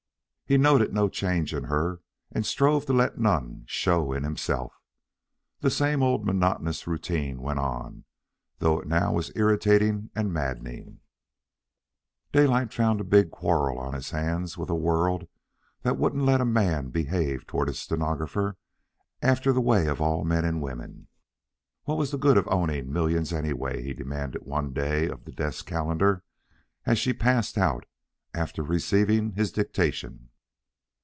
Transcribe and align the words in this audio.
He 0.51 0.57
noted 0.57 0.93
no 0.93 1.07
change 1.07 1.53
in 1.53 1.63
her, 1.63 2.01
and 2.29 2.45
strove 2.45 2.85
to 2.87 2.91
let 2.91 3.17
none 3.17 3.63
show 3.67 4.11
in 4.11 4.23
himself. 4.23 4.81
The 5.61 5.69
same 5.71 6.03
old 6.03 6.25
monotonous 6.25 6.85
routine 6.87 7.41
went 7.41 7.59
on, 7.59 8.03
though 8.59 8.79
now 8.79 9.13
it 9.13 9.15
was 9.15 9.31
irritating 9.37 10.09
and 10.13 10.33
maddening. 10.33 10.99
Daylight 12.33 12.73
found 12.73 12.99
a 12.99 13.05
big 13.05 13.31
quarrel 13.31 13.79
on 13.79 13.93
his 13.93 14.09
hands 14.11 14.57
with 14.57 14.69
a 14.69 14.75
world 14.75 15.25
that 15.83 15.97
wouldn't 15.97 16.25
let 16.25 16.41
a 16.41 16.45
man 16.45 16.89
behave 16.89 17.47
toward 17.47 17.69
his 17.69 17.79
stenographer 17.79 18.57
after 19.21 19.53
the 19.53 19.61
way 19.61 19.87
of 19.87 20.01
all 20.01 20.25
men 20.25 20.43
and 20.43 20.61
women. 20.61 21.07
What 21.85 21.97
was 21.97 22.11
the 22.11 22.17
good 22.17 22.35
of 22.37 22.45
owning 22.49 22.91
millions 22.91 23.31
anyway? 23.31 23.83
he 23.83 23.93
demanded 23.93 24.41
one 24.41 24.73
day 24.73 25.07
of 25.07 25.23
the 25.23 25.31
desk 25.31 25.65
calendar, 25.65 26.25
as 26.85 26.99
she 26.99 27.13
passed 27.13 27.57
out 27.57 27.85
after 28.33 28.61
receiving 28.63 29.31
his 29.31 29.53
dictation. 29.53 30.27